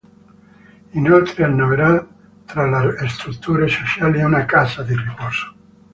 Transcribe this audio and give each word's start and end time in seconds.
Inoltre 0.93 1.43
annovera 1.43 2.03
tra 2.45 2.65
le 2.87 3.07
strutture 3.07 3.67
sociali 3.67 4.19
una 4.23 4.45
casa 4.45 4.81
di 4.81 4.95
riposo. 4.95 5.53